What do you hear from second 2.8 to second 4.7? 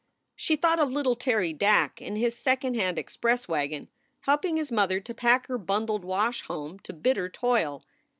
express wagon, helping